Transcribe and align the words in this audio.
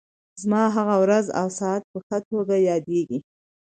زما 0.41 0.63
هغه 0.75 0.95
ورځ 1.03 1.25
او 1.39 1.47
ساعت 1.59 1.83
په 1.91 1.99
ښه 2.07 2.17
توګه 2.29 2.55
یادېږي. 2.69 3.17